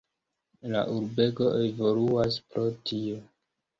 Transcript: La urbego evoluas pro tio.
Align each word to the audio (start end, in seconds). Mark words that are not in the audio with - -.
La 0.75 0.79
urbego 0.93 1.51
evoluas 1.67 2.41
pro 2.51 2.65
tio. 2.91 3.21